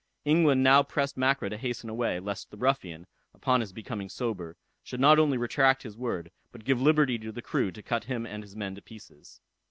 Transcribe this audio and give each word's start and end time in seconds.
England 0.25 0.63
now 0.63 0.81
pressed 0.81 1.15
Mackra 1.15 1.51
to 1.51 1.57
hasten 1.57 1.87
away, 1.87 2.19
lest 2.19 2.49
the 2.49 2.57
ruffian, 2.57 3.05
upon 3.35 3.59
his 3.61 3.71
becoming 3.71 4.09
sober, 4.09 4.57
should 4.81 4.99
not 4.99 5.19
only 5.19 5.37
retract 5.37 5.83
his 5.83 5.95
word, 5.95 6.31
but 6.51 6.63
give 6.63 6.81
liberty 6.81 7.19
to 7.19 7.31
the 7.31 7.43
crew 7.43 7.69
to 7.69 7.83
cut 7.83 8.05
him 8.05 8.25
and 8.25 8.41
his 8.43 8.55
men 8.55 8.73
to 8.73 8.81
pieces. 8.81 9.41